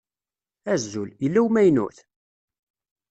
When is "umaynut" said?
1.45-1.97